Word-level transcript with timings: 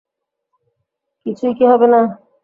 কিছুই 1.25 1.53
কি 1.57 1.65
হবে 1.71 1.87
না? 1.93 2.01